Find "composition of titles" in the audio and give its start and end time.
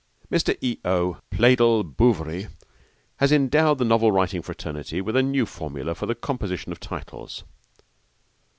6.15-7.43